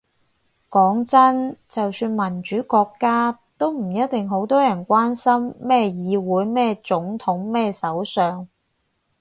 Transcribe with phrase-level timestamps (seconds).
[0.71, 8.47] 講真，就算民主國家，都唔一定好多人關心咩議會咩總統咩首相